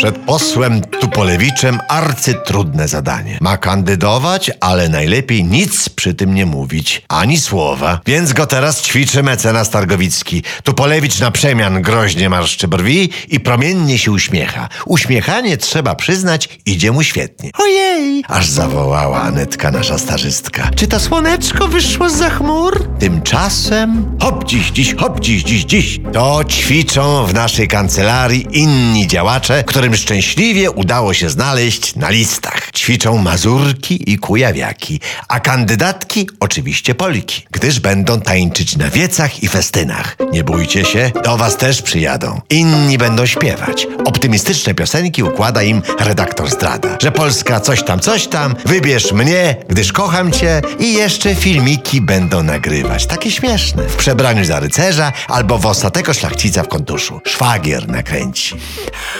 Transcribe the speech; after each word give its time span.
Przed 0.00 0.18
posłem 0.18 0.80
Tupolewiczem 0.80 1.78
arcytrudne 1.88 2.88
zadanie. 2.88 3.38
Ma 3.40 3.56
kandydować, 3.56 4.50
ale 4.60 4.88
najlepiej 4.88 5.44
nic 5.44 5.88
przy 5.88 6.14
tym 6.14 6.34
nie 6.34 6.46
mówić, 6.46 7.02
ani 7.08 7.40
słowa. 7.40 8.00
Więc 8.06 8.32
go 8.32 8.46
teraz 8.46 8.82
ćwiczy 8.82 9.22
mecenas 9.22 9.70
Targowicki. 9.70 10.42
Tupolewicz 10.64 11.20
na 11.20 11.30
przemian 11.30 11.82
groźnie 11.82 12.28
marszczy 12.28 12.68
brwi 12.68 13.10
i 13.28 13.40
promiennie 13.40 13.98
się 13.98 14.12
uśmiecha. 14.12 14.68
Uśmiechanie, 14.86 15.56
trzeba 15.56 15.94
przyznać, 15.94 16.48
idzie 16.66 16.92
mu 16.92 17.02
świetnie. 17.02 17.50
Ojej! 17.58 18.24
Aż 18.28 18.48
zawołała 18.48 19.22
Anetka, 19.22 19.70
nasza 19.70 19.98
starzystka. 19.98 20.70
Czy 20.76 20.86
to 20.86 21.00
słoneczko 21.00 21.68
wyszło 21.68 22.10
za 22.10 22.30
chmur? 22.30 22.88
Tymczasem 22.98 24.16
hop 24.22 24.44
dziś, 24.44 24.70
dziś, 24.70 24.94
hop 24.94 25.20
dziś, 25.20 25.42
dziś, 25.42 25.64
dziś. 25.64 26.00
To 26.12 26.44
ćwiczą 26.44 27.26
w 27.26 27.34
naszej 27.34 27.68
kancelarii 27.68 28.46
inni 28.52 29.06
działacze, 29.06 29.64
którym 29.64 29.89
szczęśliwie 29.96 30.70
udało 30.70 31.14
się 31.14 31.30
znaleźć 31.30 31.96
na 31.96 32.10
listach. 32.10 32.70
Ćwiczą 32.72 33.18
mazurki 33.18 34.12
i 34.12 34.18
kujawiaki, 34.18 35.00
a 35.28 35.40
kandydatki 35.40 36.28
oczywiście 36.40 36.94
Polki, 36.94 37.42
gdyż 37.50 37.80
będą 37.80 38.20
tańczyć 38.20 38.76
na 38.76 38.90
wiecach 38.90 39.42
i 39.42 39.48
festynach. 39.48 40.16
Nie 40.32 40.44
bójcie 40.44 40.84
się, 40.84 41.10
do 41.24 41.36
was 41.36 41.56
też 41.56 41.82
przyjadą. 41.82 42.40
Inni 42.50 42.98
będą 42.98 43.26
śpiewać. 43.26 43.86
Optymistyczne 44.04 44.74
piosenki 44.74 45.22
układa 45.22 45.62
im 45.62 45.82
redaktor 45.98 46.50
zdrada, 46.50 46.98
że 47.02 47.12
Polska 47.12 47.60
coś 47.60 47.84
tam, 47.84 48.00
coś 48.00 48.26
tam, 48.26 48.54
wybierz 48.64 49.12
mnie, 49.12 49.56
gdyż 49.68 49.92
kocham 49.92 50.32
cię 50.32 50.62
i 50.78 50.94
jeszcze 50.94 51.34
filmiki 51.34 52.00
będą 52.00 52.42
nagrywać. 52.42 53.06
Takie 53.06 53.30
śmieszne. 53.30 53.88
W 53.88 53.96
przebraniu 53.96 54.44
za 54.44 54.60
rycerza 54.60 55.12
albo 55.28 55.58
w 55.58 55.66
ostatego 55.66 56.14
szlachcica 56.14 56.62
w 56.62 56.68
kontuszu. 56.68 57.20
Szwagier 57.24 57.88
nakręci. 57.88 58.56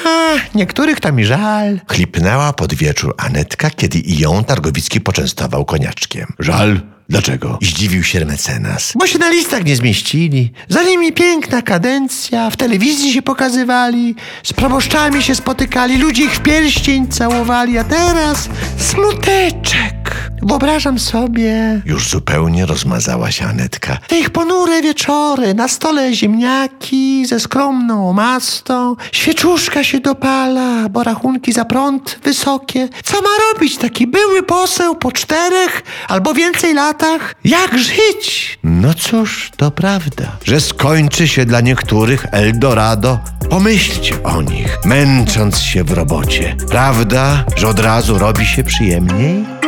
Ach, 0.06 0.54
niektórych 0.60 1.00
to 1.00 1.12
mi 1.12 1.24
żal. 1.24 1.80
Chlipnęła 1.88 2.52
pod 2.52 2.74
wieczór 2.74 3.14
Anetka, 3.18 3.70
kiedy 3.70 3.98
i 3.98 4.18
ją 4.18 4.44
Targowicki 4.44 5.00
poczęstował 5.00 5.64
koniaczkiem. 5.64 6.26
Żal? 6.38 6.80
Dlaczego? 7.08 7.58
Zdziwił 7.62 8.02
się 8.02 8.24
mecenas. 8.24 8.92
Bo 8.98 9.06
się 9.06 9.18
na 9.18 9.30
listach 9.30 9.64
nie 9.64 9.76
zmieścili. 9.76 10.52
Za 10.68 10.82
nimi 10.82 11.12
piękna 11.12 11.62
kadencja, 11.62 12.50
w 12.50 12.56
telewizji 12.56 13.12
się 13.12 13.22
pokazywali, 13.22 14.14
z 14.42 14.52
proboszczami 14.52 15.22
się 15.22 15.34
spotykali, 15.34 15.98
ludzie 15.98 16.24
ich 16.24 16.34
w 16.34 16.40
pierścień 16.40 17.08
całowali, 17.08 17.78
a 17.78 17.84
teraz 17.84 18.48
smuteczek. 18.76 19.99
Wyobrażam 20.42 20.98
sobie... 20.98 21.82
Już 21.84 22.08
zupełnie 22.08 22.66
rozmazała 22.66 23.30
się 23.30 23.44
Anetka. 23.44 23.98
Te 24.08 24.18
ich 24.18 24.30
ponure 24.30 24.82
wieczory, 24.82 25.54
na 25.54 25.68
stole 25.68 26.14
ziemniaki 26.14 27.26
ze 27.26 27.40
skromną 27.40 28.08
omastą, 28.10 28.96
świeczuszka 29.12 29.84
się 29.84 30.00
dopala, 30.00 30.88
bo 30.88 31.02
rachunki 31.02 31.52
za 31.52 31.64
prąd 31.64 32.18
wysokie. 32.24 32.88
Co 33.04 33.16
ma 33.22 33.28
robić 33.52 33.76
taki 33.76 34.06
były 34.06 34.42
poseł 34.42 34.96
po 34.96 35.12
czterech 35.12 35.82
albo 36.08 36.34
więcej 36.34 36.74
latach? 36.74 37.34
Jak 37.44 37.78
żyć? 37.78 38.58
No 38.64 38.94
cóż, 38.94 39.50
to 39.56 39.70
prawda, 39.70 40.24
że 40.44 40.60
skończy 40.60 41.28
się 41.28 41.44
dla 41.44 41.60
niektórych 41.60 42.26
Eldorado. 42.32 43.18
Pomyślcie 43.50 44.22
o 44.22 44.42
nich, 44.42 44.78
męcząc 44.84 45.58
się 45.58 45.84
w 45.84 45.90
robocie. 45.90 46.56
Prawda, 46.70 47.44
że 47.56 47.68
od 47.68 47.78
razu 47.78 48.18
robi 48.18 48.46
się 48.46 48.64
przyjemniej? 48.64 49.59